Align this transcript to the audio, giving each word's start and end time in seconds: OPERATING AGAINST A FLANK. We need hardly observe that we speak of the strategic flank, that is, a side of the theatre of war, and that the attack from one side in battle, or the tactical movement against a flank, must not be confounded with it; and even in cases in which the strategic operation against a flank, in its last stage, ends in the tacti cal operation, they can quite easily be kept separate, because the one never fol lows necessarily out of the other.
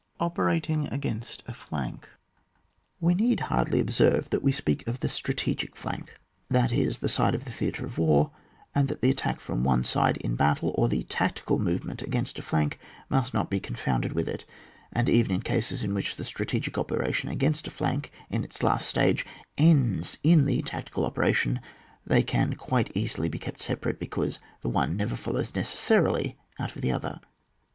OPERATING 0.19 0.87
AGAINST 0.91 1.43
A 1.47 1.53
FLANK. 1.53 2.09
We 2.99 3.13
need 3.13 3.39
hardly 3.53 3.79
observe 3.79 4.31
that 4.31 4.41
we 4.41 4.51
speak 4.51 4.87
of 4.87 4.99
the 5.01 5.07
strategic 5.07 5.75
flank, 5.75 6.17
that 6.49 6.71
is, 6.71 7.03
a 7.03 7.07
side 7.07 7.35
of 7.35 7.45
the 7.45 7.51
theatre 7.51 7.85
of 7.85 7.99
war, 7.99 8.31
and 8.73 8.87
that 8.87 9.01
the 9.03 9.11
attack 9.11 9.39
from 9.39 9.63
one 9.63 9.83
side 9.83 10.17
in 10.17 10.35
battle, 10.35 10.71
or 10.75 10.89
the 10.89 11.03
tactical 11.03 11.59
movement 11.59 12.01
against 12.01 12.39
a 12.39 12.41
flank, 12.41 12.79
must 13.09 13.31
not 13.35 13.51
be 13.51 13.59
confounded 13.59 14.13
with 14.13 14.27
it; 14.27 14.43
and 14.91 15.07
even 15.07 15.31
in 15.35 15.41
cases 15.41 15.83
in 15.83 15.93
which 15.93 16.15
the 16.15 16.23
strategic 16.25 16.79
operation 16.79 17.29
against 17.29 17.67
a 17.67 17.69
flank, 17.69 18.11
in 18.31 18.43
its 18.43 18.63
last 18.63 18.87
stage, 18.87 19.23
ends 19.55 20.17
in 20.23 20.45
the 20.45 20.63
tacti 20.63 20.91
cal 20.91 21.05
operation, 21.05 21.59
they 22.07 22.23
can 22.23 22.53
quite 22.55 22.89
easily 22.97 23.29
be 23.29 23.37
kept 23.37 23.59
separate, 23.61 23.99
because 23.99 24.39
the 24.61 24.69
one 24.69 24.97
never 24.97 25.15
fol 25.15 25.35
lows 25.35 25.53
necessarily 25.53 26.39
out 26.59 26.75
of 26.75 26.81
the 26.81 26.91
other. 26.91 27.19